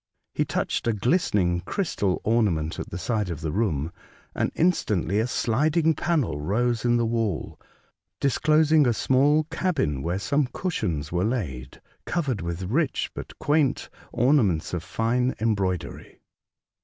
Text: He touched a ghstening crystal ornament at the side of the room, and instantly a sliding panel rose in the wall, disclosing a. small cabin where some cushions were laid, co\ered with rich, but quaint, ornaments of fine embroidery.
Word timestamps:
He 0.33 0.45
touched 0.45 0.87
a 0.87 0.93
ghstening 0.93 1.63
crystal 1.63 2.21
ornament 2.23 2.79
at 2.79 2.89
the 2.89 2.97
side 2.97 3.29
of 3.29 3.41
the 3.41 3.51
room, 3.51 3.93
and 4.33 4.51
instantly 4.55 5.19
a 5.19 5.27
sliding 5.27 5.93
panel 5.93 6.39
rose 6.41 6.83
in 6.83 6.97
the 6.97 7.05
wall, 7.05 7.59
disclosing 8.19 8.87
a. 8.87 8.93
small 8.93 9.43
cabin 9.51 10.01
where 10.01 10.17
some 10.17 10.47
cushions 10.51 11.11
were 11.11 11.23
laid, 11.23 11.79
co\ered 12.07 12.41
with 12.41 12.63
rich, 12.63 13.11
but 13.13 13.37
quaint, 13.37 13.91
ornaments 14.11 14.73
of 14.73 14.81
fine 14.81 15.35
embroidery. 15.39 16.19